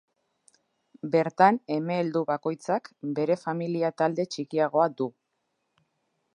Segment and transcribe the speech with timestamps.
[1.15, 5.11] Bertan eme heldu bakoitzak bere familia-talde txikiagoa du.